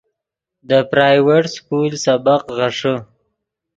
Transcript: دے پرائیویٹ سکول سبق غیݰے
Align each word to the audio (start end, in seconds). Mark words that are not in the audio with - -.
دے 0.67 0.79
پرائیویٹ 0.89 1.43
سکول 1.55 1.91
سبق 2.05 2.41
غیݰے 2.57 2.95